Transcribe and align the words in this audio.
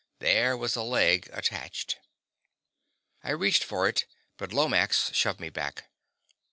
There 0.17 0.57
was 0.57 0.75
a 0.75 0.81
leg 0.81 1.29
attached. 1.31 1.99
I 3.23 3.29
reached 3.29 3.63
for 3.63 3.87
it, 3.87 4.05
but 4.37 4.51
Lomax 4.51 5.11
shoved 5.13 5.39
me 5.39 5.51
back. 5.51 5.91